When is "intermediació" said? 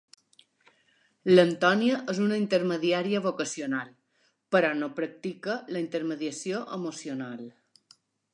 5.87-6.65